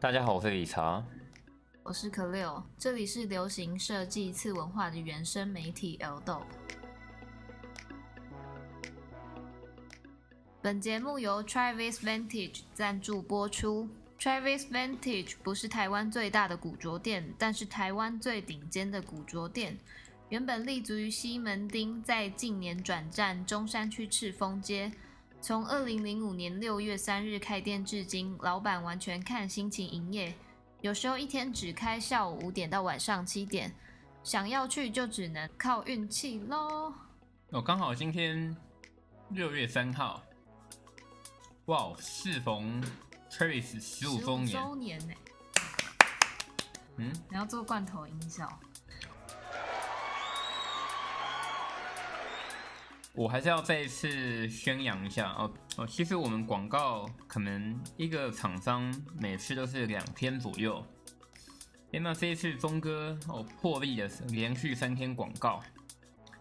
[0.00, 1.04] 大家好，我是理查。
[1.82, 6.46] 我是可六，这里是流行设计次文化的原生媒体 L d o
[10.62, 13.88] 本节目由 Travis Vintage 赞助播出。
[14.20, 19.76] Travis Vintage 不是台湾最大的古着店，但是台湾最顶尖的古着店。
[20.28, 24.92] 原本立足于西门町，在近年转战中山区赤峰街。
[25.40, 30.34] 从二零零五年六月三日开店至今，老板完全看心情营业，
[30.80, 33.72] 有时候一天只开下午五点到晚上七点，
[34.22, 36.92] 想要去就只能靠运气喽。
[37.50, 38.54] 哦，刚好今天
[39.30, 40.22] 六月三号，
[41.66, 42.82] 哇，适逢
[43.30, 45.14] Travis 十五周年，周年呢？
[46.96, 48.46] 嗯，你要做罐头音效。
[53.18, 60.80] 我还是要再一次宣扬一下哦哦，其实我们广告可能一个厂商每次都是两天左右，
[61.90, 65.60] 哎，那这一次钟哥哦破例的连续三天广告，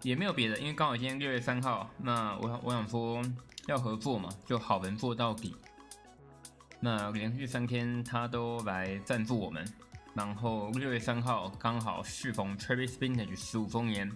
[0.03, 3.23] 也没有别的，因为刚好今天六月三号，那我我想说
[3.65, 5.55] 要合作嘛，就好人做到底，
[6.79, 9.67] 那连续三天他都来赞助我们，
[10.13, 14.15] 然后六月三号刚好适逢 Travis Vintage 十五周年。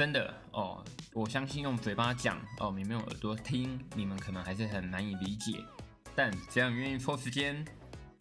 [0.00, 5.62] 真的哦，我相信用嘴巴讲哦，你们用耳朵听，你们可能还是很难以理解。
[6.16, 7.62] 但只要你愿意抽时间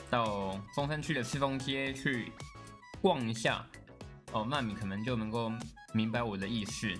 [0.10, 2.34] 到中山区的赤峰街去
[3.02, 3.66] 逛一下
[4.34, 5.50] 哦，那你可能就能够
[5.94, 6.92] 明白我的意思。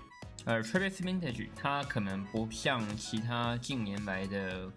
[0.46, 4.72] 而 Travis Vintage 它可能不像其他近年来的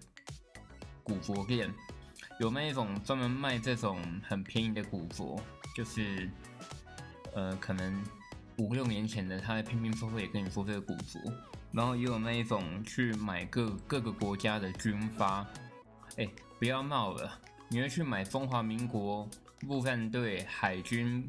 [1.01, 1.73] 古着店，
[2.41, 5.41] 有那一种专门卖这种很便宜的古着，
[5.73, 6.29] 就是
[7.33, 8.03] 呃可能。
[8.57, 11.19] 五六年前的，他在拼拼凑凑也跟你说这个古着，
[11.71, 15.45] 然后也有那一种去买各各个国家的军发，
[16.17, 16.27] 哎，
[16.59, 19.27] 不要闹了，你会去买中华民国
[19.61, 21.27] 陆战队海军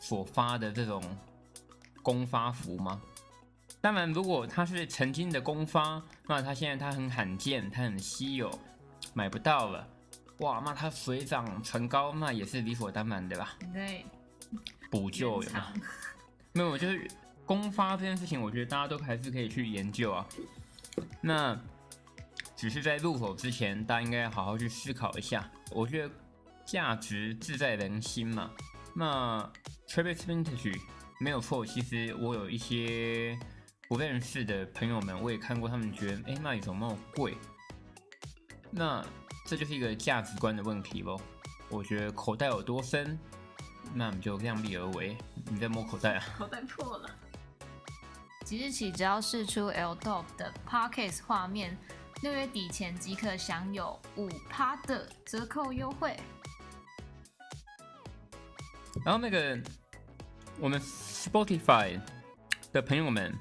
[0.00, 1.02] 所发的这种
[2.02, 3.00] 公发服吗？
[3.80, 8.50] 当然，如果他是曾经的公发，那他现在他很罕见，他很稀有，
[9.14, 9.86] 买不到了，
[10.38, 13.56] 哇，那他水涨船高，那也是理所当然的吧？
[13.72, 14.04] 对，
[14.90, 15.72] 补救有吗？
[16.58, 17.08] 没有，就是
[17.46, 20.26] 公发这件事情，我觉得大家都还是可以去研究啊。
[21.20, 21.56] 那
[22.56, 25.48] 只是在入手之前，大家应该好好去思考一下。
[25.70, 26.10] 我觉得
[26.66, 28.50] 价值自在人心嘛。
[28.92, 29.48] 那
[29.86, 30.76] Travis Vintage
[31.20, 33.38] 没有错，其实我有一些
[33.88, 37.36] 不认识的朋友们，我也看过，他们觉得，哎，那里怎么那么贵？
[38.72, 39.00] 那
[39.46, 41.20] 这就是一个价值观的问题喽。
[41.68, 43.16] 我觉得口袋有多深。
[43.94, 45.16] 那我们就量力而为。
[45.50, 46.24] 你在摸口袋啊？
[46.36, 47.10] 口袋破了。
[48.44, 51.76] 即日起，只要试出 L Top 的 Parkes 画面，
[52.22, 56.16] 六月底前即可享有五趴的折扣优惠。
[59.04, 59.58] 然后那个
[60.58, 62.00] 我们 Spotify
[62.72, 63.36] 的朋友们，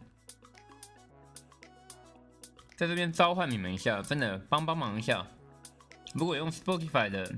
[2.76, 5.26] 在这边召唤你们一下，真的帮帮忙一下。
[6.14, 7.36] 如果用 Spotify 的。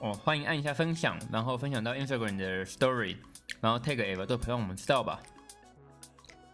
[0.00, 3.16] 哦，欢迎按一下分享，然后分享到 Instagram 的 Story，
[3.60, 5.20] 然后 tag Eva 都让我们知道吧。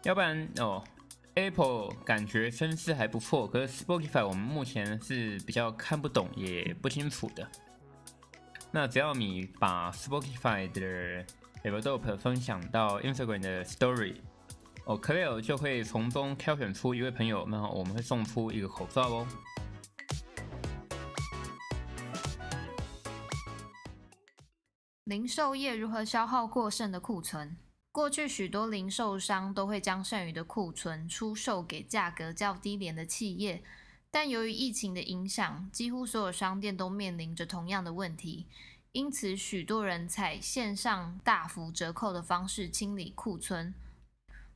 [0.03, 0.83] 要不然哦
[1.35, 7.47] ，Apple 感觉声势还不错，可是 Spotify 我们目前是比较看不懂也不清楚的。
[8.71, 11.23] 那只要你把 Spotify 的
[11.63, 14.15] Eva Dope 分享到 Instagram 的 Story，
[14.85, 19.27] 哦，Clare 就会从中挑选出一位朋友，然后我们会送出一个口罩哦。
[25.05, 27.55] 零售业如何消耗过剩的库存？
[27.91, 33.61] 过去许多零售商都会将剩余的库存出售给价格较低廉的企业，
[34.09, 38.47] 但由于疫情的影响，几乎所有商店都面临着同样的问题，
[38.93, 43.75] 因此许多人采线上大幅折扣的方式清理库存。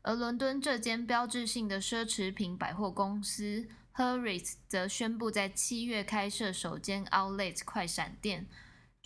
[0.01, 8.47] 而伦敦这间标志性的奢侈品百货公司 Harris 则宣布在七月开设首间 Outlet 快闪店。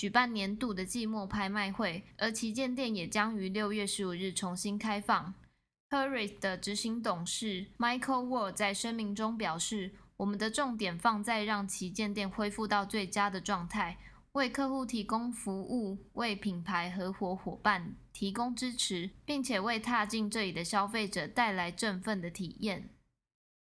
[0.04, 5.34] 举办年度的季末拍卖会，而旗舰店也将于六月十五日重新开放。
[5.92, 13.98] Harris 的执行董事 Michael Ward 在声明中表示：“我们的重点放在让旗舰店恢复到最佳的状态，
[14.34, 22.90] 为客户提供服务，为品牌合伙伙伴提供支持，并且为踏进这里的消费者带来振奋的体验。”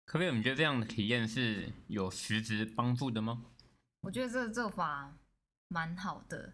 [0.08, 0.36] 可不可以？
[0.36, 3.44] 你觉得这样的体验是有实质帮助的吗？
[4.02, 5.14] 我觉得这个做法。
[5.76, 6.54] 蛮好的，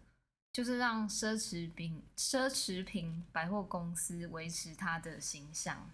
[0.52, 5.88] 就是让奢侈品奢侈品百货公司维持它的形象，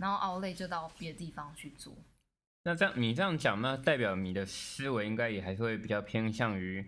[0.00, 1.94] 然后奥莱就到别的地方去做。
[2.64, 6.84] 那这样你这样讲，那代表你的思维应该也还是会比较偏向于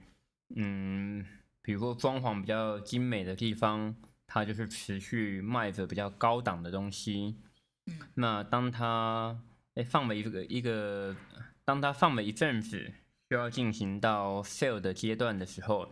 [0.56, 1.25] 嗯，
[1.62, 3.94] 比如说装潢比较精美的地方，
[4.26, 7.37] 它就是持续卖着比较高档的东西。
[7.87, 9.41] 嗯，那当它
[9.75, 11.14] 哎放了一个一个，
[11.64, 12.93] 当它放了一阵子，
[13.34, 15.88] 需要进行到 sale 的阶段的时候，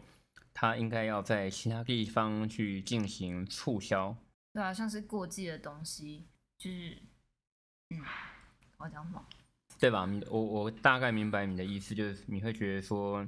[0.55, 4.17] 它应该要在其他地方去进行促销。
[4.53, 6.25] 对啊，像是过季的东西，
[6.57, 6.97] 就是，
[7.91, 7.99] 嗯，
[8.79, 9.21] 我讲什么？
[9.81, 10.07] 对吧？
[10.07, 13.27] 你我我大概明白你的意思，就是你会觉得说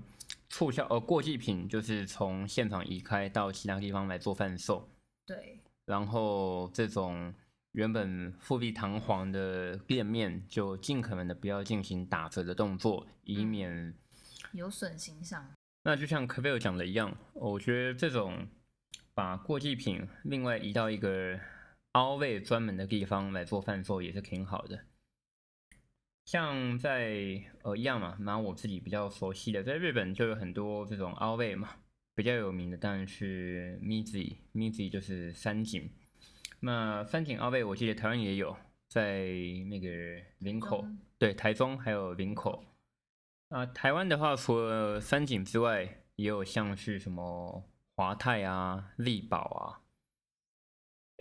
[0.49, 4.89] 促销呃过季品就是从现场移开到其他地方来做贩售，
[5.27, 7.35] 对，然后这种
[7.73, 13.95] 原本富丽堂皇的店面就尽可能的不要进行打折的动作，以嗯免、
[14.55, 15.53] 有损形象。
[15.83, 18.49] 那就像科菲尔讲的一样，我觉得这种
[19.13, 21.39] 把过季品另外移到一个
[21.93, 24.87] 凹位专门的地方来做贩售也是挺好的。
[26.25, 31.69] 像在呃一样嘛，拿我自己比较熟悉的，在日本就有很多这种凹位嘛，
[32.15, 35.91] 比较有名的当然是 Mizi，Mizi 就是三井。
[36.61, 38.57] 那三井凹位我记得台湾也有，
[38.89, 39.27] 在
[39.69, 39.89] 那个
[40.39, 42.65] 林口中，对，台中还有林口。
[43.49, 49.81] 啊，台湾的话，除了三井之外，也有像是什么华泰啊、力宝啊。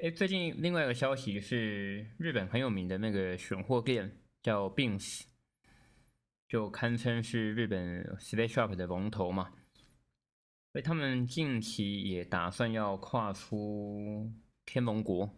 [0.02, 5.26] 哎，最近另外一个消息是，日本很有名的那个选货店叫 Bins，
[6.48, 9.52] 就堪称是日本 Space Shop 的龙头嘛。
[10.72, 14.32] 所以他们近期也打算要跨出
[14.66, 15.30] 天龙国。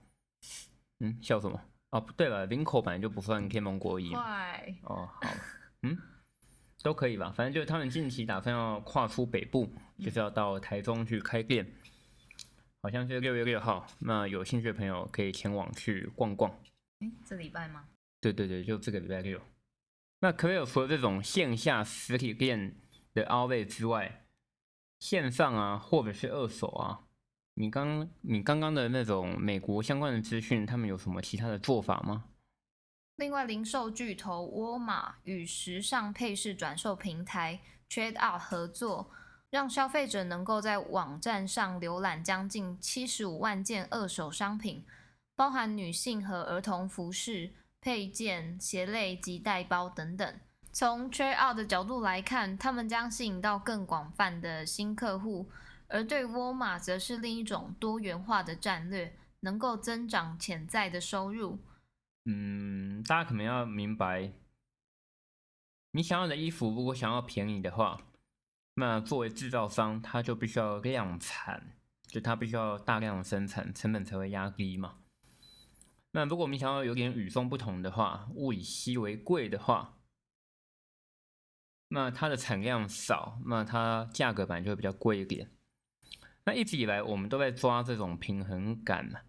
[1.00, 1.62] 嗯，笑什么？
[1.90, 5.30] 哦，不对了，林口本来就不算天龙国一哦，好，
[5.82, 5.98] 嗯，
[6.86, 9.68] 都可以吧，反正就是他们近期打算要跨出北部，
[9.98, 11.66] 就是要到台中去开店，
[12.84, 13.88] 好像是六月六号。
[13.98, 16.52] 那有兴趣的朋友可以前往去逛逛。
[17.00, 17.86] 哎，这礼拜吗？
[18.22, 19.42] 对对对，就这个礼拜六。
[20.20, 22.76] 那可有除了这种线下实体店
[23.16, 24.28] 的 outlet 之外，
[25.00, 27.00] 线上啊，或者是二手啊，
[27.56, 32.26] 你刚你刚刚的那种美国相关的资讯，他们有什么其他的做法吗？
[33.18, 39.10] 另外，零售巨头沃尔玛与时尚配饰转售平台 Trade Out 合作，
[39.50, 44.86] 让消费者能够在网站上浏览将近七十五万件二手商品，
[45.34, 50.40] 包含女性和儿童服饰、配件、鞋类及袋包等等。
[50.74, 55.50] 从 Trade Out 的角度来看，他们将吸引到更广泛的新客户，
[55.88, 61.58] 而对沃尔玛则是另一种多元化的战略，能够增长潜在的收入。
[62.28, 64.34] 嗯，大家可能要明白，
[65.92, 68.02] 你想要的衣服如果想要便宜的话，
[68.74, 71.78] 那作为制造商，他就必须要量产，
[72.08, 74.98] 就他必须要大量生产，成本才会压低嘛。
[76.14, 80.00] 那如果你想要有点与众不同的话，物以稀为贵的话，
[81.90, 85.52] 那它的产量少，那它价格本来就会比较贵一点。
[86.46, 89.22] 那一直以来，我们都在抓这种平衡感嘛。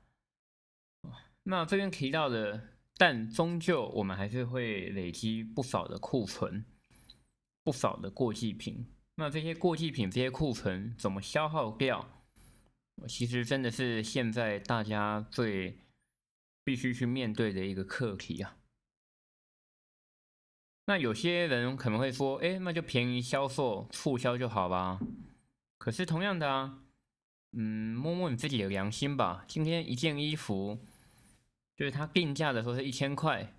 [1.43, 2.75] 那这边提到的。
[2.99, 6.65] 但终究我们还是会累积不少的库存，
[7.63, 8.87] 不少的过季品。
[9.17, 12.25] 那这些过季品、这些库存怎么消耗掉？
[13.07, 15.79] 其实真的是现在大家最
[16.65, 18.57] 必须去面对的一个课题啊。
[20.87, 24.99] 那有些人可能会说：“哎，那就便宜销售、促销就好吧。”
[25.76, 26.79] 可是同样的啊，
[27.53, 29.45] 嗯，摸摸你自己的良心吧。
[29.47, 30.79] 今天一件衣服。
[31.76, 33.54] 就是它定价的时候是一千块，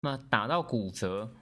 [0.00, 1.36] 那打到骨折，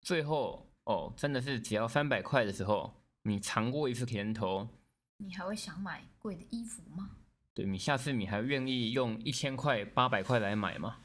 [0.00, 4.68] 最后哦，真的是只要三百块的时候，你尝过一次甜头，
[5.16, 7.10] 你还会想买贵的衣服吗？
[7.52, 11.00] 对你下次你还愿意用一千块、八百块来买吗？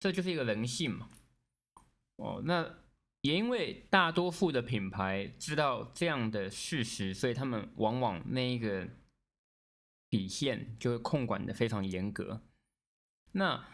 [0.00, 1.10] 这就是一个人性嘛。
[2.16, 2.78] 哦，那
[3.20, 8.88] 也因为大多数的品牌知道这样的事实，所以他们往往那一个。
[10.08, 12.42] 底线就会控管的非常严格。
[13.32, 13.64] 那，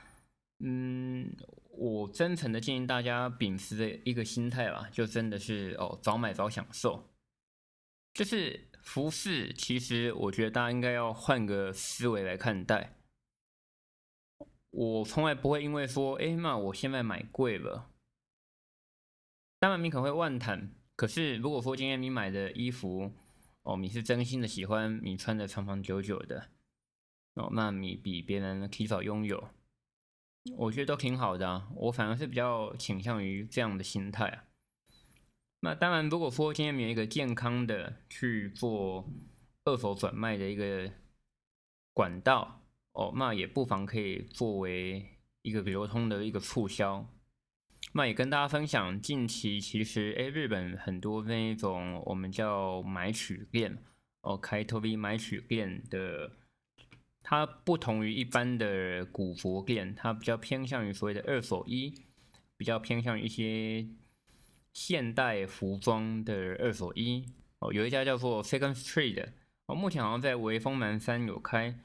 [0.59, 1.37] 嗯，
[1.71, 7.09] 我真诚的建议大家秉持的一个心态吧，就真的是哦，早买早享受。
[8.15, 12.97] 就是服饰，其实我觉得大家应该要换个思维来看待。
[14.71, 17.91] 我从来不会因为说，哎，那我现在买贵了，
[19.59, 20.75] 当然你可能会万谈。
[20.97, 23.13] 可是如果说今天你买的衣服，
[23.63, 26.49] 哦，你是真心的喜欢你穿的长长久久的，
[27.35, 29.49] 哦，那你比别人提早拥有，
[30.57, 31.71] 我觉得都挺好的啊。
[31.77, 34.45] 我反而是比较倾向于这样的心态啊。
[35.61, 39.09] 那当然，如果说今天没有一个健康的去做
[39.65, 40.91] 二手转卖的一个
[41.93, 47.07] 管道，哦，那也不妨可以作为一个流通的一个促销。
[47.95, 53.77] 那也跟大家分享，近期其实哎，日本很多那一种我们叫买取店
[54.23, 56.33] 哦，开头 V 买取店的，
[57.23, 61.93] 它不同于一般的古佛店，它比较偏向于所谓的二手衣，
[62.57, 63.87] 比较偏向一些
[64.73, 67.27] 现代服装的二手衣
[67.59, 67.71] 哦。
[67.75, 69.33] 有一家叫做 Second Street 的
[69.67, 71.79] 哦，目前好像在微风南山有开。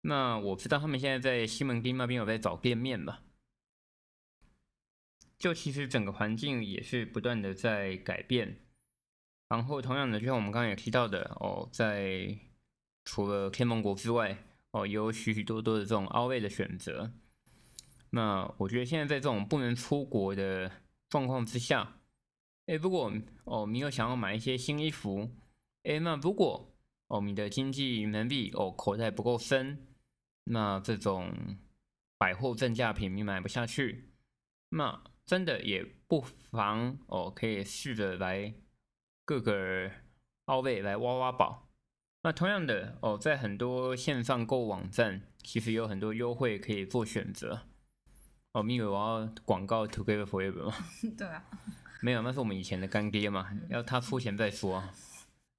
[0.00, 3.22] 那我知道他们现在在西门町那边有在找店面吧？
[5.42, 8.60] 就其实整个环境也是不断的在改变。
[9.48, 12.38] 然后同样的，就像我们刚刚也提到的哦，在
[13.04, 14.38] 除了天盟国之外，
[14.70, 17.12] 哦，有许许多多的这种凹位的选择。
[18.10, 20.70] 那我觉得现在在这种不能出国的
[21.08, 21.96] 状况之下，
[22.66, 25.28] 哎，如果哦你有想要买一些新衣服，
[25.82, 26.72] 哎，那如果
[27.08, 29.88] 哦你的经济能力哦口袋不够深。
[30.44, 31.32] 那这种
[32.16, 34.12] 百货正价品你买不下去，
[34.70, 38.54] 那真的也不妨哦，可以试着来
[39.24, 39.90] 各个
[40.46, 41.68] 奥位来挖挖宝。
[42.24, 47.62] 那同样的哦，在很多线上购物网站，其实有很多优惠可以做选择。
[48.52, 50.74] 哦，你以为我要广告 Together Forever 吗？
[51.16, 51.44] 对啊，
[52.00, 54.84] 没有，那是我们以前的干爹嘛，要他出钱再说。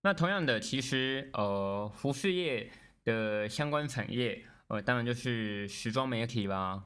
[0.03, 2.71] 那同样的，其实呃，服饰业
[3.03, 4.45] 的相关产业。
[4.67, 6.85] 呃，当然就是时装媒体啦，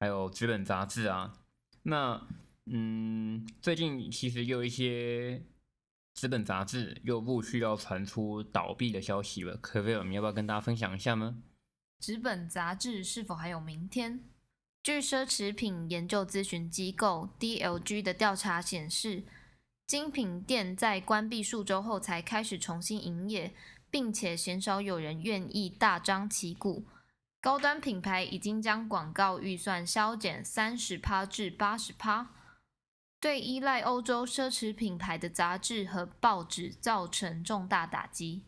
[0.00, 1.32] 还有纸本杂志啊。
[1.86, 2.26] 那，
[2.66, 5.42] 嗯，最近其实有一些
[6.14, 9.56] 纸本杂志又陆续要传出倒闭的消息了。
[9.58, 11.42] 可菲尔，你要不要跟大家分享一下呢？
[12.00, 14.24] 纸本杂志是否还有明天？
[14.82, 19.24] 据奢侈品研究咨询机构 DLG 的调查显示，
[19.86, 23.54] 精品店在关闭数周后才开始重新营业，
[23.90, 26.84] 并且鲜少有人愿意大张旗鼓。
[27.44, 32.28] 高端品牌已经将广告预算削减三十趴至八十趴，
[33.20, 38.44] 对依赖欧洲奢侈品牌的杂志和报纸造成重大打击。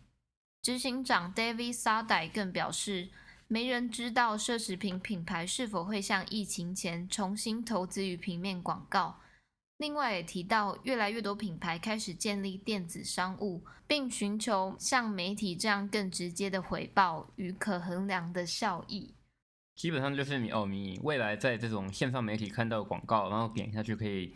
[0.62, 3.10] 执行长 David s a d a 更表示，
[3.46, 9.20] 没人知道奢侈品品牌是否会像疫情前重新投资于平面广告。
[9.78, 19.14] 另外也提到，越来越多品牌开始建立电子商务，并寻求像媒体这样更直接的回报与可衡量的效益。
[19.74, 24.34] 基本上就是你哦，你未来在这种线上媒体看到广告，然后点下去可以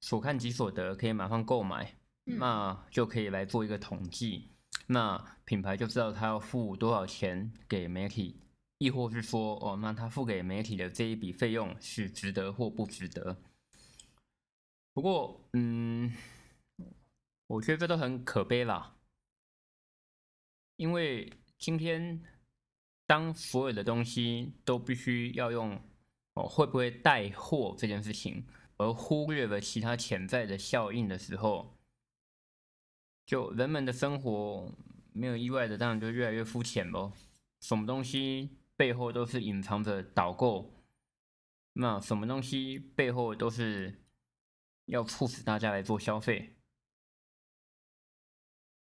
[0.00, 4.48] 所看即所得，可以马上购买，那就可以来做一个统计，
[4.86, 8.40] 那品牌就知道他要付多少钱给媒体，
[8.78, 13.36] 亦或是说哦，那他付给媒体的这一笔费用是值得或不值得。
[14.94, 16.12] 不过，嗯，
[17.46, 18.98] 我觉得这都很可悲啦。
[20.76, 22.22] 因为今天，
[23.06, 25.80] 当所有的东西都必须要用
[26.34, 28.44] 哦会不会带货这件事情，
[28.76, 31.78] 而忽略了其他潜在的效应的时候，
[33.24, 34.70] 就人们的生活
[35.14, 37.12] 没有意外的，当然就越来越肤浅喽。
[37.60, 40.70] 什么东西背后都是隐藏着导购，
[41.72, 44.01] 那什么东西背后都是。
[44.86, 46.56] 要促使大家来做消费，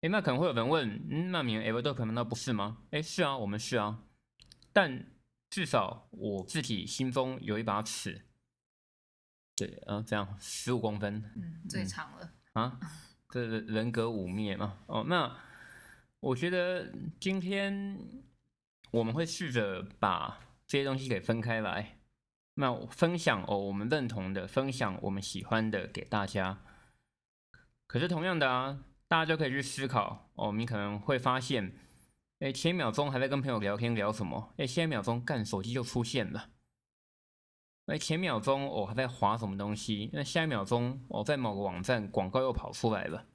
[0.03, 2.83] 哎，那可能会有人问，嗯，那你们 Everdo 难道不是吗？
[2.91, 4.05] 哎，是啊，我们是啊，
[4.73, 5.12] 但
[5.49, 8.26] 至少我自己心中有一把尺，
[9.57, 12.35] 对，啊，这样十五公分，嗯，最长了。
[12.53, 12.79] 啊，
[13.31, 15.38] 这人格污蔑嘛，哦，那
[16.21, 17.99] 我觉得今天
[18.91, 21.96] 我们会试着把这些东西给分开来。
[22.59, 26.63] 那分享哦，我们认同的，分享我们喜欢的给大家。
[27.87, 31.77] 可是同样的啊，大家就可以去思考哦，你可能会发现，
[32.39, 36.49] 哎，前一秒钟还在跟朋友聊天聊什么，哎，下一秒钟干手机就出现了。
[37.87, 43.27] 哎，前秒钟我还在划什么东西，那下一秒钟我在某个网站广告又跑出来了。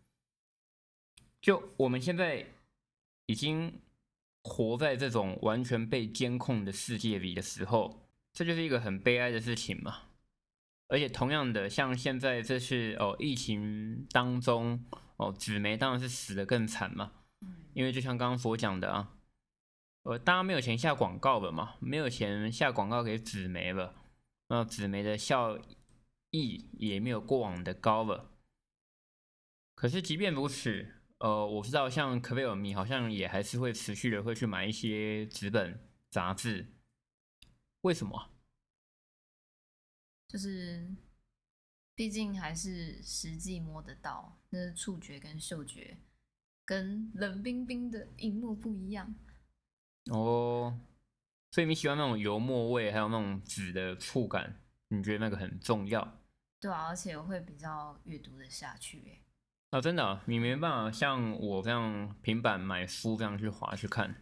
[1.39, 2.47] 就我们现在
[3.27, 3.81] 已经
[4.43, 8.10] 活在这种完全被监控的世界里的时候。
[8.33, 10.03] 这就是一个很悲哀的事情嘛，
[10.87, 14.85] 而且同样的，像现在这是哦疫情当中
[15.17, 17.11] 哦纸媒当然是死的更惨嘛，
[17.73, 19.15] 因为就像刚刚所讲的啊，
[20.03, 23.95] 呃大家没有钱下广告了嘛，没有钱下广告给纸媒了，
[24.47, 25.59] 那纸媒的效
[26.29, 28.31] 益也没有过往的高了。
[29.75, 36.67] 可是即便如此，呃我知道像可贝尔米好像也还是会持续的会去买一些纸本杂志。
[37.81, 38.29] 为什么？
[40.27, 40.95] 就是，
[41.93, 45.97] 毕竟还是实际摸得到，那触觉跟嗅觉
[46.63, 49.13] 跟冷冰冰的荧幕不一样。
[50.11, 50.79] 哦，
[51.51, 56.19] 所以你喜欢那种油墨味，还有那种纸的触感，你觉得那个很重要？
[56.59, 59.21] 对啊，而且会比较阅读的下去哎。
[59.71, 64.15] 啊，真的，你没办法像我这样平板买书这样去划去看。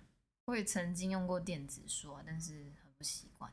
[0.46, 3.52] 我也曾经用过电子书，但是习惯。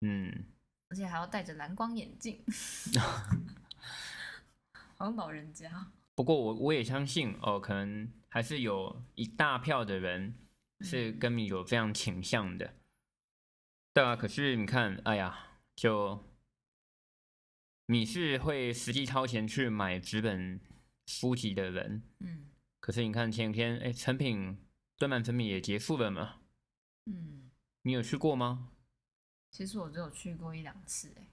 [0.00, 0.44] 嗯，
[0.88, 2.42] 而且还要戴着蓝光眼镜，
[4.96, 5.90] 好像老人家。
[6.14, 10.34] 不过我我也相信哦，可能还是有一大票的人
[10.80, 12.74] 是跟你有这样倾向的。
[13.92, 16.24] 对啊，可是你看，哎呀，就
[17.86, 20.60] 你是会实际掏钱去买纸本
[21.06, 24.58] 书籍的人，嗯，可是你看前几天，哎，成品
[24.96, 26.40] 专版成品也结束了嘛，
[27.06, 27.43] 嗯，
[27.86, 28.70] 你有去过吗？
[29.50, 31.28] 其实我只有去过一两次，哎，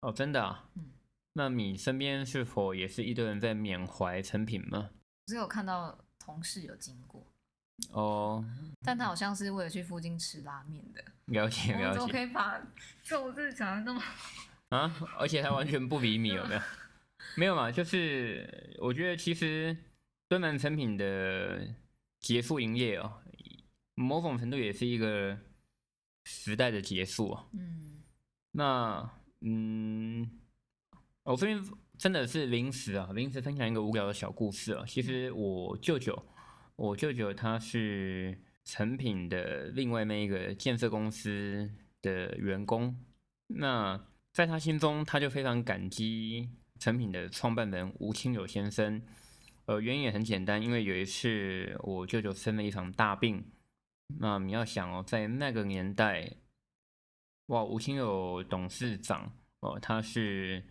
[0.00, 0.90] 哦，真的啊，嗯，
[1.34, 4.90] 那你身边是否也是一堆人在缅怀成品吗？
[5.26, 7.24] 只有看到同事有经过，
[7.92, 8.44] 哦，
[8.84, 12.60] 但他好像是为了去附近吃拉面的，了解了我怎么可以把
[13.04, 14.02] 旧日讲的那么？
[14.76, 16.60] 啊，而且他完全不理你，有没有？
[17.38, 19.76] 没有嘛，就是我觉得其实
[20.28, 21.72] 端满成品的
[22.18, 23.22] 结束营业哦，
[23.94, 25.38] 某种程度也是一个
[26.24, 27.48] 时代的结束哦。
[27.52, 28.02] 嗯
[28.52, 29.10] 那
[29.40, 30.30] 嗯，
[31.24, 31.64] 我这边
[31.98, 34.84] 真的是临时啊，临时分享一个无聊的小故事啊。
[34.86, 36.26] 其实我舅舅，
[36.76, 41.70] 我舅舅他是成品的另外那一个建设公司
[42.02, 42.96] 的员工，
[43.46, 49.02] 那在他心中，他就非常感激成品的创办人吴清友先生。
[49.64, 53.44] 呃，原因也很简单，因为有一次我舅舅生了一场大病，
[54.18, 56.36] 那你要想哦，在那个年代，
[57.46, 60.64] 哇，吴清友董事长哦，他是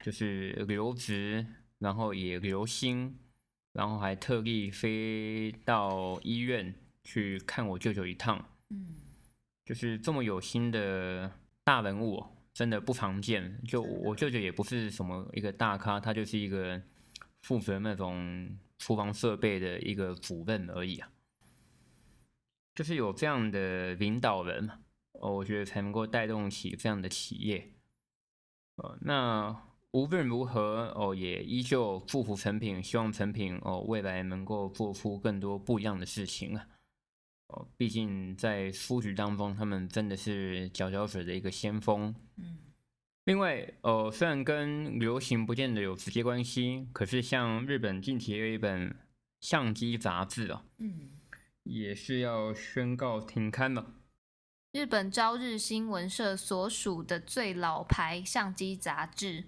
[0.00, 1.46] 就是留职，
[1.78, 3.18] 然后也留薪，
[3.72, 6.74] 然后还特地飞到医院
[7.04, 8.96] 去看我舅舅一趟，嗯
[9.64, 11.30] 就是这么有心的
[11.64, 13.60] 大人物哦，真的不常见。
[13.66, 16.80] 就我舅舅也不是什么一个大咖，他就是一个
[17.42, 21.10] 负责那种厨房设备的一个主任而已啊。
[22.78, 24.78] 就是有这样的领导人嘛，
[25.14, 27.72] 哦，我觉得才能够带动起这样的企业。
[28.76, 36.68] 呃，那无论如何，哦，也依旧祝福成品，希望成品哦未来能够做出更多不一样的事情啊。
[37.48, 42.14] 哦，毕竟在书局当中，他们真的是佼佼者的一个先锋。
[42.36, 42.58] 嗯
[43.24, 48.94] 另外，呃，虽然跟流行不见得有直接关系，可是像日本近期有一本
[49.40, 51.10] 相机杂志啊，嗯，
[51.68, 53.92] 也是要宣告停刊了。
[54.72, 59.42] 日本朝日新闻社所属的最老牌相机杂志《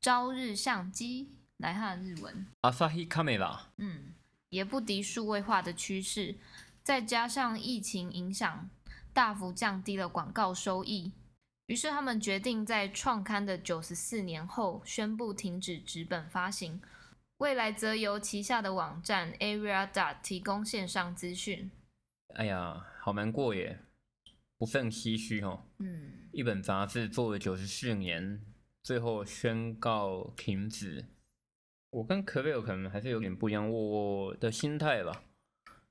[0.00, 1.24] 朝日相机》，
[1.56, 4.14] 来看日文，Asahi Camera，嗯，
[4.50, 6.36] 也不敌数位化的趋势，
[6.82, 8.70] 再加上疫情影响，
[9.12, 11.12] 大幅降低了广告收益。
[11.66, 16.80] 于是他们决定在创刊的九十四年后宣布停止纸本发行，
[17.44, 21.70] 未来则由旗下的网站 Area Dot 提供线上资讯。
[22.36, 23.80] 哎呀，好难过耶，
[24.56, 25.66] 不胜唏嘘哦。
[25.78, 28.40] 嗯一本杂志做了九十四年，
[28.82, 31.04] 最后宣告停止。
[31.90, 35.24] 我跟可贝尔可能还是有点不一样，我我的心态吧，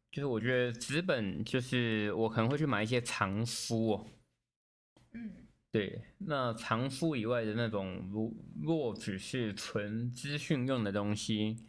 [0.09, 4.07] 就是我觉得纸本就是我可能会去买一些藏书哦，
[5.11, 5.42] 嗯
[5.73, 8.31] 对，那藏书以外的那种，如
[8.62, 11.65] 若只是纯资讯用的东西，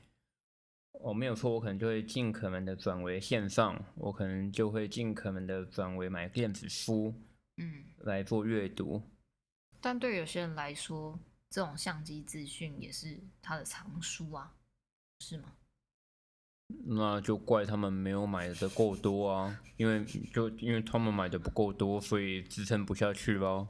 [0.93, 7.15] 我、没有错，我可能就会尽可能的转为线上，我可能就会尽可能的转为买电子书
[7.57, 7.85] 嗯。
[8.01, 9.03] 来做阅读。
[9.81, 14.55] 但对有些人来说，这种相机资讯也是他的藏书啊，
[15.21, 15.55] 是吗？
[16.87, 23.67] 那就怪他们没有买的够多啊，因为就因为他们买的不够多，所以支撑不下去咯。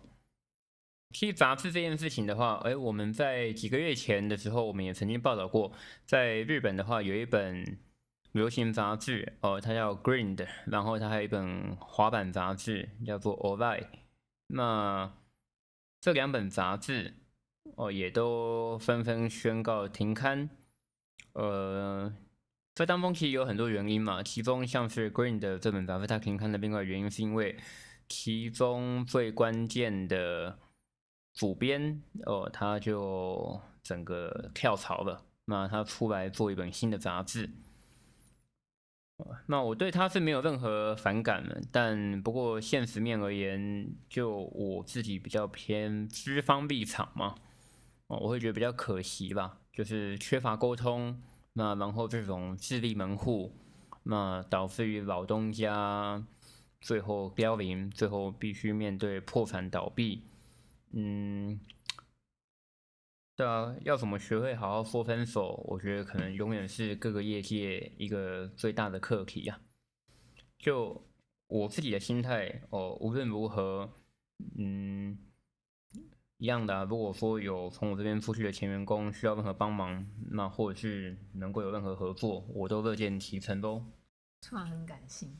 [1.14, 5.70] 其实杂志这件事情的话，哎，我们在几个月前的时候，我们也曾经报道过，
[6.04, 7.78] 在日本的话有一本
[8.32, 13.86] 流行杂志，哦，它叫 Green 的，然后它还有一本滑板杂志叫做 Orai。
[14.48, 15.12] 那
[16.00, 17.14] 这两本杂志，
[17.76, 20.50] 哦，也都纷纷宣告停刊。
[21.34, 22.12] 呃，
[22.74, 27.56] 这当中其实有很多原因嘛，其中像是 Green 的这本杂志它停刊的另外原因是因为
[28.08, 30.58] 其中最关键的
[31.34, 37.50] 主编哦，他就整个跳槽了，那他出来做一本新的杂志。
[39.46, 47.36] 那我对他是没有任何反感的，但不过现实面而言，就我自己比较偏资方立场嘛，
[48.08, 53.54] 我会觉得比较可惜吧，就是缺乏沟通，那然后这种自立门户，
[54.02, 56.24] 那导致于老东家
[56.80, 60.24] 最后凋零，最后必须面对破产倒闭，
[60.96, 61.58] 嗯，
[63.34, 65.60] 对啊，要怎么学会好好说分手？
[65.66, 69.60] 我觉得可能永远是各个业界一个最大的课题啊。
[70.56, 71.04] 就
[71.48, 73.92] 我自己的心态哦，无论如何，
[74.56, 75.18] 嗯，
[76.38, 76.74] 一样的。
[76.74, 83.84] 啊如果说有从我这边出去的前员工需要任何帮忙，那或者是能够有任何合作，我都乐见其成喽。
[84.40, 85.36] 突然很感性。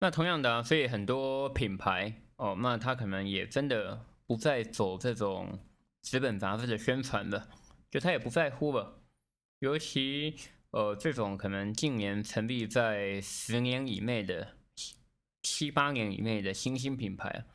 [0.00, 5.58] 那同样的，所以很多品牌哦，那他可能也真的不再走这种。
[6.02, 7.48] 纸本杂志的宣传了，
[7.90, 9.00] 就他也不在乎了。
[9.60, 10.36] 尤其
[10.68, 14.58] 呃，这种可能近年成立在十年以内的、
[15.42, 17.46] 七八年以内的新兴品牌，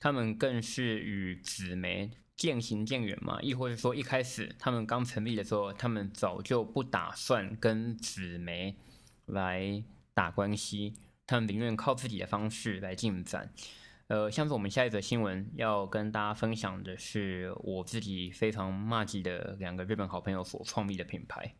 [0.00, 3.40] 他们更是与纸媒渐行渐远嘛。
[3.40, 8.74] 亦或是说，一开始他们刚成立的时候，他们早就不打算跟纸媒
[9.26, 13.54] 来打关系，他们宁愿靠自己的方式来进展。
[14.12, 21.56] 呃，像是我们下一则新闻要跟大家分享的是我自己非常骂吉的两个日本好朋友所创立的品牌。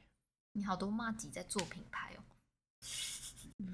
[0.52, 2.20] 你好多骂吉在做品牌哦？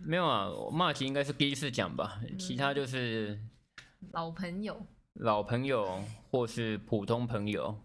[0.05, 3.41] 没有啊，骂吉应该是第一次讲吧，其他就是
[4.13, 7.85] 老朋友、老朋友或是普通朋友。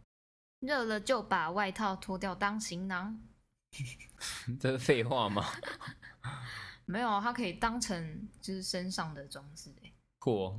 [0.59, 3.19] 热了就把外套脱掉当行囊，
[4.61, 5.43] 这是废话吗？
[6.85, 9.91] 没有，它可以当成就是身上的装置诶。
[10.19, 10.55] 酷。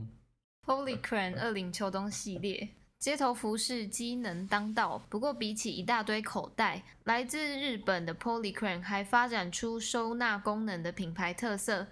[0.67, 11.89] Polycran 二零秋冬系列街头服饰机能当道，不过比起一大堆口袋，来自日本的 Polycran 还发展出收纳功能的品牌特色，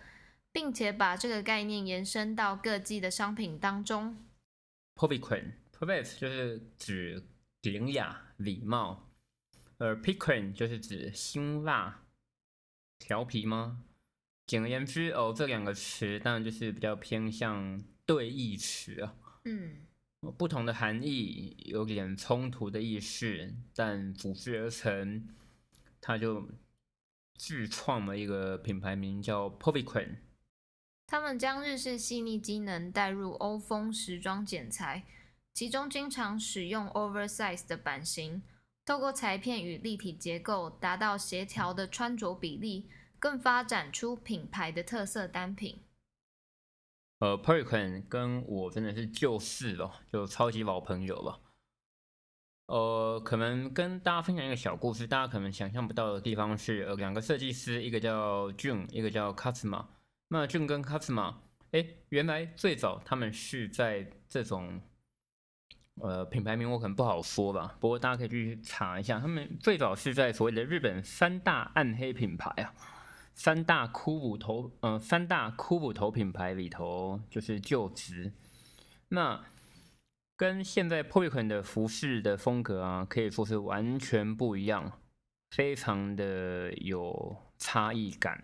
[0.51, 4.17] 并且把这个概念延伸到各季的商品当中。
[4.95, 7.23] Polycran，Poly 就是指
[7.61, 9.11] 典雅礼貌，
[9.77, 12.05] 而 Picran 就是指辛辣
[12.99, 13.83] 调皮吗？
[14.47, 17.85] 简而言之，哦，这两个词当然就是比较偏向。
[18.05, 19.87] 对义词啊，嗯，
[20.37, 25.29] 不同的含义，有点冲突的意思，但组织而成，
[26.01, 26.49] 他就
[27.37, 30.17] 自创了一个品牌名叫 p o v i q u i n。
[31.07, 35.05] 他们将日式细腻机能带入欧风时装剪裁，
[35.53, 38.43] 其中经常使用 oversize 的版型，
[38.85, 42.89] 透过裁片与立体结构，达到协调的穿着比例，
[43.19, 45.79] 更发展出品牌的特色单品。
[47.23, 51.39] 呃 p e r i c a n 跟我真的是旧识了，就超级老朋友了。
[52.67, 59.85] 呃，可能跟大家分享一个小故事，大家可能想象不到的地方是，呃，两个设计师，一个叫 June，一个叫 Kasma。
[60.31, 61.37] 那 June 跟 Kasma，
[61.71, 64.83] 哎，原来最早他们是在这种，
[66.01, 72.75] 呃，品牌名我可能不好说吧，不过大家可以去查一下，他们最早是在所谓的日本三大暗黑品牌啊。
[73.35, 78.33] 三大骷髅头，嗯，三大骷髅头品牌里头就是就职。
[79.09, 79.45] 那
[80.37, 85.01] 跟现在 p o l y c o n 的服饰的风格啊，可以说是完全不一样，
[85.51, 88.43] 非常的有差异感。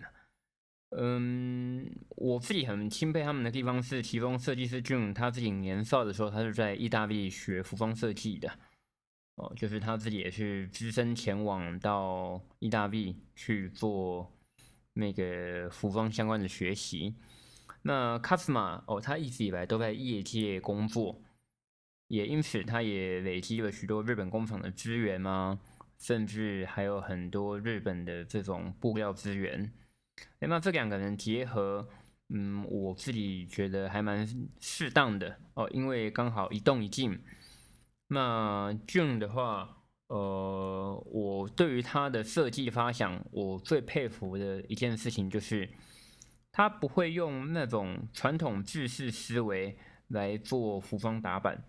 [0.96, 8.50] 嗯，我自己很钦佩他们的地方是，其中设计师 June 他自己年少的时候，他是在意大利学服装设计的。
[9.34, 14.32] 哦，就是他自己也是只身前往到意大利去做。
[14.98, 17.14] 那个服装相关的学习，
[17.82, 21.22] 那卡斯玛哦，他一直以来都在业界工作，
[22.08, 25.60] 也因此他也累积了许多日本工厂的资源嘛，
[26.00, 29.72] 甚至还有很多日本的这种布料资源。
[30.40, 31.88] 那么这两个人结合，
[32.30, 34.26] 嗯，我自己觉得还蛮
[34.58, 37.22] 适当的哦，因为刚好一动一静。
[38.08, 39.77] 那 June 的话。
[40.08, 45.68] 呃，我对于他的设计发想，我最佩服的一件事情就是，
[46.50, 49.76] 他不会用那种传统制式思维
[50.08, 51.62] 来做服装打版，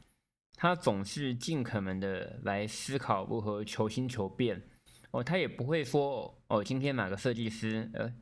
[0.54, 4.62] 他总是尽可能的来思考如何求新求变。
[5.12, 8.14] 哦，他也不会说哦，今天哪个设计师，呃，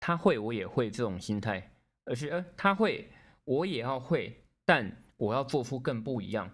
[0.00, 1.72] 他会我也会这种心态，
[2.04, 3.10] 而是呃，他会
[3.44, 6.50] 我也要会，但我要做出更不一样。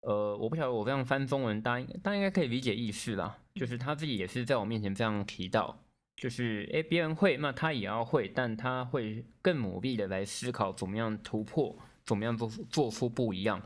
[0.00, 3.38] 呃，我不晓得我这样翻中文，大家大家应该可以理解意思啦。
[3.54, 5.84] 就是他自己也是在我面前这样提到，
[6.16, 13.60] 就是哎，别人会，那他也要会，但他会更努力的来思考怎么样突破，怎么样做做出不一样。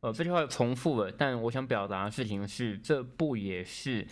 [0.00, 4.06] 呃，这句话重复了，但我想表达的事情是，这不也是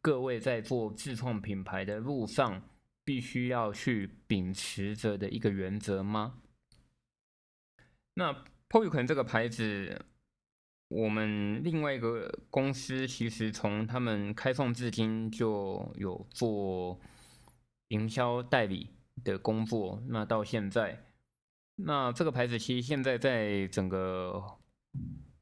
[0.00, 2.62] 各位在做自创品牌的路上
[3.04, 6.40] 必须要去秉持着的一个原则吗？
[8.14, 10.06] 那 p o l y 这个牌子。
[10.88, 16.98] 我们另外一个公司其实从他们开放至今就有做
[17.88, 18.88] 营销代理
[19.22, 21.04] 的工作，那到现在，
[21.76, 24.42] 那这个牌子其实现在在整个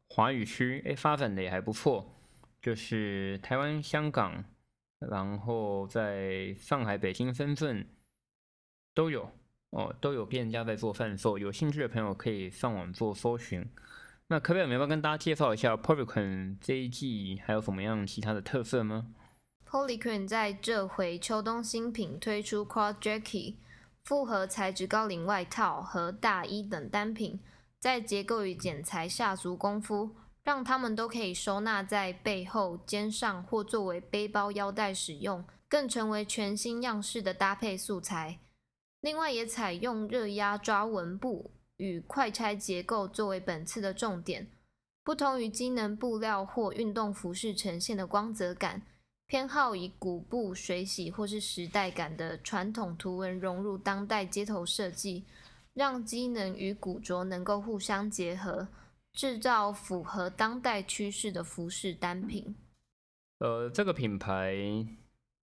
[0.09, 2.13] 华语区，哎，发展的也还不错，
[2.61, 4.45] 就是台湾、香港，
[4.99, 7.87] 然后在上海、北京、深圳
[8.95, 9.31] 都有
[9.71, 11.39] 哦，都有店家在做贩售。
[11.39, 13.65] 有兴趣的朋友可以上网做搜寻。
[14.29, 19.07] 那可不可以有没有跟大家介绍一下 Polyquin 这一季还有什么样其他的特色吗
[19.69, 23.57] ？Polyquin 在这回秋冬新品推出 Cross j a c k e
[24.03, 27.39] 复合材质高领外套和大衣等单品，
[27.79, 38.39] 在结构与剪裁下足功夫，让它们都可以收纳在背后、肩上或作为背包腰带使用，更成为全新样式的搭配素材。
[39.01, 41.53] 另外，也采用热压抓纹布。
[41.79, 44.47] 与快拆结构作为本次的重点，
[45.05, 48.83] 不同于机能布料或运动服饰呈现的光泽感，
[49.27, 55.25] 偏好以古布、水洗或是时代感的传统图文融入当代街头设计，
[55.75, 58.69] 让机能与古着能够互相结合，
[59.13, 62.57] 制造符合当代趋势的服饰单品。
[63.39, 64.57] 呃，这个品牌，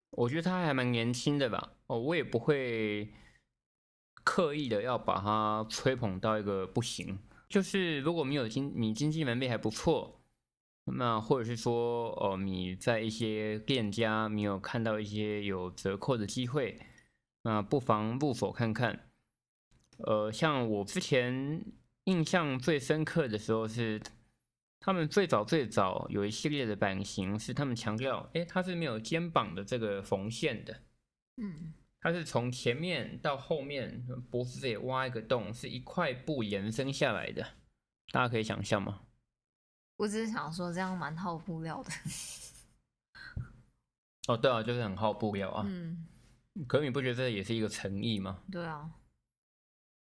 [0.10, 1.74] 我觉得它还蛮年轻的吧。
[1.88, 3.08] 哦，我也不会。
[4.24, 10.22] 刻意的要把它吹捧到一个不行，就是如果你有经你经济能力还不错，
[10.86, 16.80] 那或者是说哦你在一些店家没有看到一些有折扣的机会，
[17.44, 19.10] 那不妨入手看看。
[19.98, 21.64] 呃，像我之前
[22.06, 24.02] 印象最深刻的时候是，
[24.80, 30.82] 他们最早最早有一系列的版型是他们强调，哎，它是没有肩膀的这个缝线的，
[31.38, 31.74] 嗯。
[32.04, 37.42] 它是从前面到后面脖子这里挖一个洞，是一块布延伸下来的，
[38.12, 39.04] 大家可以想象吗？
[39.96, 41.90] 我只是想说，这样蛮耗布料的。
[44.28, 45.64] 哦，对啊，就是很耗布料啊。
[45.66, 46.06] 嗯。
[46.68, 48.44] 可你不觉得这也是一个诚意吗？
[48.52, 48.92] 对啊。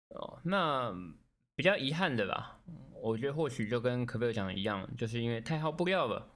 [0.09, 0.94] 哦，那
[1.57, 2.61] 比较遗憾的吧？
[3.01, 6.29] 我觉得或许就跟可贝尔讲的一样，就是因为太耗布料了，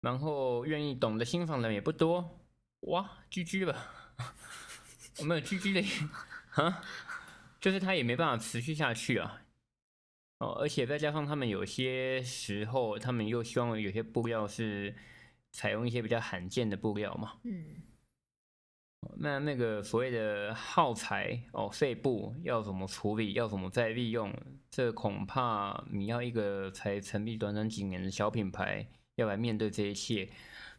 [0.00, 2.40] 然后愿意懂得欣赏的人也不多。
[2.80, 4.02] 哇，GG 了。
[5.20, 6.82] 我们有 GG 的啊，
[7.60, 9.42] 就是他也没办法持续下去啊。
[10.40, 14.94] 哦，而且再加上他们有些时候，他们又希望有些布料是
[15.52, 17.34] 采用一些比较罕见的布料嘛。
[17.44, 17.76] 嗯。
[19.18, 24.34] 那那个所谓的耗材哦，废布要怎么处理，要怎么再利用？
[24.70, 30.30] 这恐怕你要一个才成立短短几年的小品牌，要来面对这一切，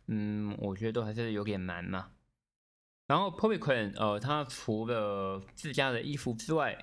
[0.07, 2.11] 嗯，我觉得都还是有点难嘛。
[3.07, 6.75] 然后 Polyquin，呃，它除了自家的衣服之外，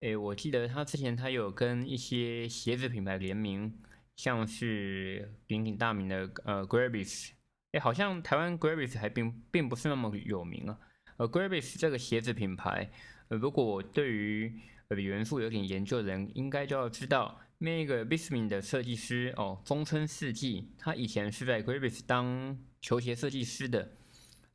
[0.00, 3.76] 诶，我记得他之前他有跟一些鞋子品牌联名，
[4.16, 7.30] 像是鼎鼎大名的呃 Gravis，
[7.72, 10.78] 诶，好像台湾 Gravis 还并并不是那么有名啊。
[11.16, 12.90] 呃，Gravis 这个鞋子品牌，
[13.28, 23.92] 呃，如果对于呃元素有点研究的人，应该就要知道那个 Bismin 的设计师哦，中村四季，他以前是在 Gravis 当球鞋设计师的。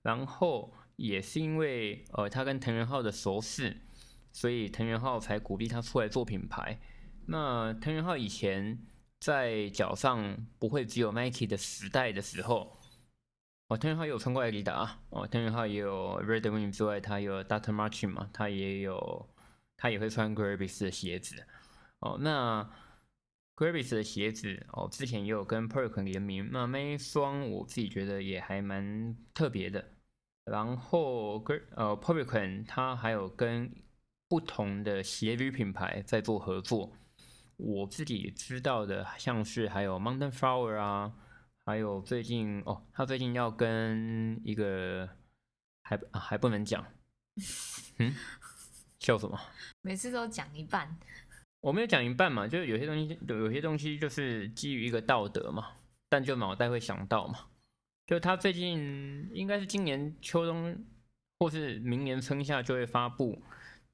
[0.03, 3.77] 然后也是因为呃他跟藤原浩的熟识，
[4.31, 6.79] 所以藤原浩才鼓励他出来做品牌。
[7.27, 8.79] 那藤原浩以前
[9.19, 12.77] 在脚上不会只有 Nike 的时代的时候，
[13.67, 17.73] 哦，藤原浩也有穿过艾迪达，哦，藤原浩也有 Red Wing 之外，他有 Dr.
[17.73, 19.29] Martin 嘛，他也有
[19.75, 21.45] 他也会穿 Gravis 的鞋子。
[21.99, 22.69] 哦，那
[23.55, 29.93] Gravis 的鞋子哦，之前也有跟 Perk 联名，那那一双我自己觉得也还蛮特别的。
[30.49, 33.71] 然后跟呃 p u b l i c a n 它还有跟
[34.27, 36.91] 不同的鞋履品牌在做合作。
[37.57, 41.11] 我自己知道的，像是还有 Mountain Flower 啊，
[41.65, 45.09] 还有最近哦，他最近要跟一个
[45.81, 46.85] 还还不能讲，
[47.97, 48.15] 嗯，
[48.99, 49.39] 笑什么？
[49.81, 50.97] 每次都讲一半。
[51.61, 55.71] 我没有讲一半嘛，就是有些东西，有些东西就是基于一个道德嘛，
[56.07, 57.47] 但就脑袋会想到嘛。
[58.07, 60.85] 就他最近应该是今年秋冬，
[61.39, 63.41] 或是明年春夏就会发布。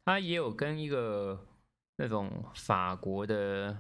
[0.06, 1.48] 他也有跟一个
[1.98, 3.76] 那种法国的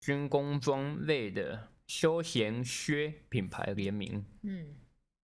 [0.00, 4.22] 军工装类的休闲靴品牌联名。
[4.42, 4.74] 嗯，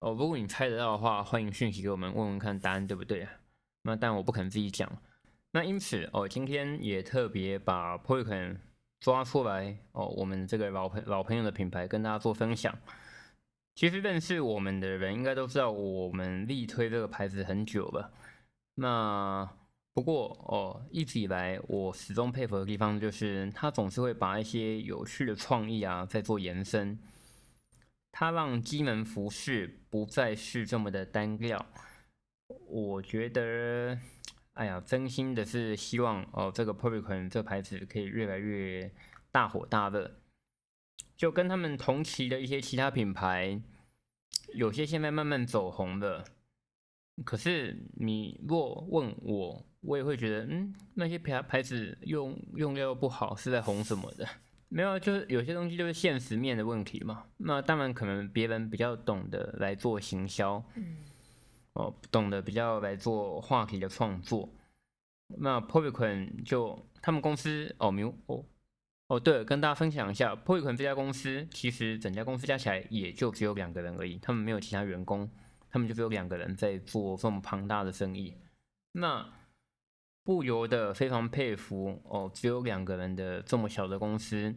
[0.01, 3.29] 哦，如果你猜得到的话，欢迎讯息给我们，问问看答案对不对。
[3.83, 4.91] 那但我不肯自己讲。
[5.53, 8.57] 那因此，哦，今天也特别把 Polycon
[9.01, 12.75] 抓出来，哦，我们这个老朋老朋友的品牌跟大家做分享。
[13.81, 18.13] 其实认识我们的人应该都知道，我们力推这个牌子很久了。
[18.75, 19.51] 那
[19.95, 26.99] 不过哦，一直以来我始终佩服的地方就是，他总是会把一些有趣的创意啊，在做延伸。
[28.13, 31.65] 他让机能服饰不再是这么的单调。
[32.69, 33.99] 我觉得，
[34.53, 38.93] 哎呀，真心的是希望哦，这个 p e r i c o n 这牌子可以越来越
[39.33, 40.19] 大火大热。
[41.17, 43.61] 就跟他们同期的一些其他品牌，
[44.55, 46.25] 有些现在慢慢走红的。
[47.25, 54.27] 可是你若问我，我也会觉得，嗯，那些牌牌子用用料不好，是在红什么的？
[54.73, 57.25] 没有，就是有些东西就是现实面的问题嘛。
[57.37, 60.97] 那当然可能别人比较懂得来做行销，嗯，
[61.75, 64.49] 哦，懂得比较来做话题的创作。
[65.39, 68.43] 那 p o i c o n 就他们公司哦，没有哦
[69.11, 75.29] 哦，对，跟大家分享一下 p o i c o n 这家公司，其实整家公司加起来也就只有两个人而已，他们没有其他员工。
[75.73, 78.35] 他们就只有两个人在做这么庞大的生意，
[78.91, 79.25] 那
[80.25, 84.53] 不由得非常佩服哦，只有两个人的这么小的公司，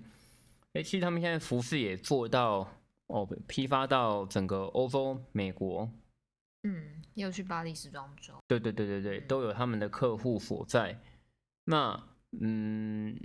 [0.73, 2.67] 哎，其实他们现在服饰也做到
[3.05, 5.87] 哦，批发到整个欧洲、美国，
[6.63, 10.99] 嗯，又去巴黎时装周，对对对对对，都有他们的客户所在。
[11.65, 12.07] 那
[12.41, 13.15] 嗯，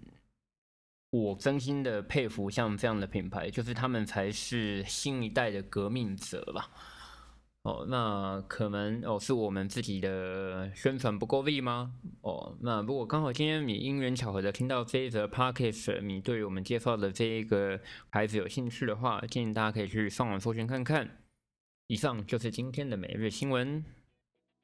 [1.10, 6.70] 我真心的佩服像这样的品牌，就是他们才是新一代的革命者吧。
[7.62, 11.92] 哦，那可能哦是我们自己的宣传不够力吗？
[12.20, 21.18] 哦，那如果刚好今天你因缘巧合的听到这一则 podcast，你对我们介绍的这一个牌子有兴趣的话，建议大家可以去上网搜寻看看。
[21.88, 23.84] 以上就是今天的每日新闻。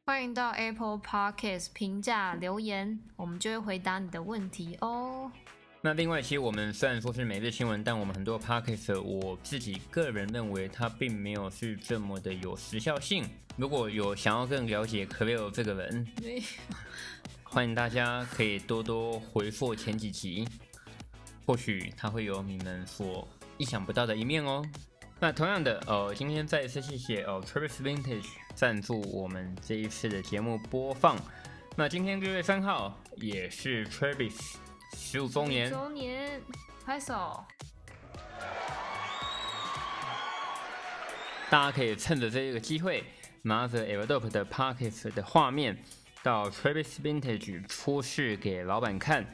[0.07, 5.33] 欢迎到 Apple Podcast 评价留言，我们就会回答你的问题哦。
[5.87, 13.23] 那另外，其实我们虽然说是每日新闻，但我们很多 podcast，我自己个人认为它并没有是这么的有时效性。
[13.59, 16.07] 如果有想要更了解 c l e o 这个人，
[17.45, 20.49] 欢迎大家可以多多回复前几集，
[21.45, 24.65] 或许他会有你们所意想不到的一面哦。
[25.21, 31.15] 那同样的，呃，今天再一次谢谢哦 Travis Vintage 赞助我们这一次的节目播放。
[31.77, 34.64] 那今天六月三号也是 Travis。
[34.95, 36.41] 十五周年，周年，
[36.85, 37.45] 拍手！
[41.51, 43.05] 大家可以趁着这个机会，
[43.43, 45.79] 拿着 Adobe 的 Pockets 的画面，
[46.23, 49.25] 到 Travis Vintage 出示给老板看，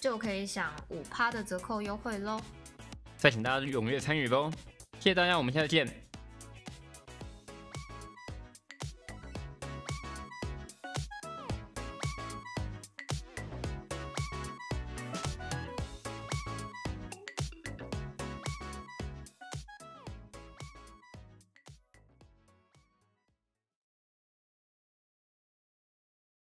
[0.00, 2.40] 就可以享五趴的折扣优惠喽！
[3.16, 4.50] 再请大家踊跃参与喽！
[4.98, 5.86] 谢谢大家，我们下次见。